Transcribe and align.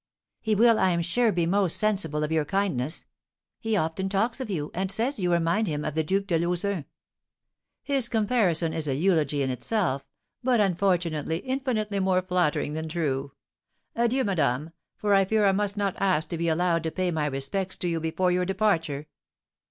"He 0.39 0.55
will, 0.55 0.79
I 0.79 0.89
am 0.89 1.03
sure, 1.03 1.31
be 1.31 1.45
most 1.45 1.77
sensible 1.77 2.23
of 2.23 2.31
your 2.31 2.43
kindness; 2.43 3.05
he 3.59 3.77
often 3.77 4.09
talks 4.09 4.39
of 4.41 4.49
you, 4.49 4.71
and 4.73 4.91
says 4.91 5.19
you 5.19 5.31
remind 5.31 5.67
him 5.67 5.85
of 5.85 5.93
the 5.93 6.01
Duke 6.03 6.25
de 6.25 6.39
Lauzun." 6.39 6.85
"His 7.83 8.09
comparison 8.09 8.73
is 8.73 8.87
a 8.87 8.95
eulogy 8.95 9.43
in 9.43 9.51
itself, 9.51 10.03
but, 10.43 10.59
unfortunately, 10.59 11.37
infinitely 11.45 11.99
more 11.99 12.23
flattering 12.23 12.73
than 12.73 12.89
true. 12.89 13.33
Adieu, 13.95 14.23
madame, 14.23 14.71
for 14.97 15.13
I 15.13 15.23
fear 15.23 15.45
I 15.45 15.51
must 15.51 15.77
not 15.77 16.01
ask 16.01 16.29
to 16.29 16.37
be 16.39 16.47
allowed 16.49 16.81
to 16.81 16.89
pay 16.91 17.11
my 17.11 17.27
respects 17.27 17.77
to 17.77 17.87
you 17.87 17.99
before 17.99 18.31
your 18.31 18.43
departure." 18.45 19.05